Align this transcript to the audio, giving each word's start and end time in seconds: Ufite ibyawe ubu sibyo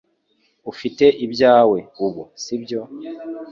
Ufite 0.71 1.05
ibyawe 1.25 1.77
ubu 2.05 2.23
sibyo 2.43 2.81